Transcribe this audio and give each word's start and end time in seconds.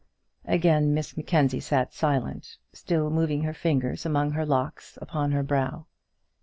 Again 0.47 0.95
Miss 0.95 1.15
Mackenzie 1.15 1.59
sat 1.59 1.93
silent, 1.93 2.57
still 2.73 3.11
moving 3.11 3.43
her 3.43 3.53
fingers 3.53 4.03
among 4.03 4.31
the 4.31 4.47
locks 4.47 4.97
upon 4.99 5.31
her 5.31 5.43
brow. 5.43 5.85